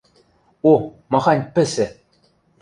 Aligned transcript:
—О, 0.71 0.73
махань 1.11 1.45
пӹсӹ!.. 1.53 1.87